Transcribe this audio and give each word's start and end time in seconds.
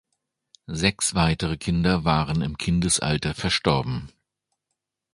Sechs 0.65 1.13
weitere 1.13 1.57
Kinder 1.57 2.03
waren 2.05 2.41
im 2.41 2.57
Kindesalter 2.57 3.35
verstorben. 3.35 4.09